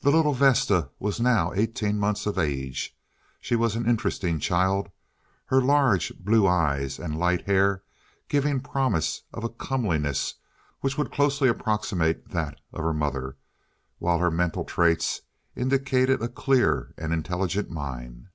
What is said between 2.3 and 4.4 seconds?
age; she was an interesting